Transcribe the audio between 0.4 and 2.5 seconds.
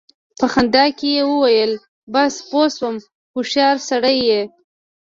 خندا کې يې وويل: بس!